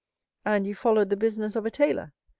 [0.43, 2.11] "And you followed the business of a tailor?"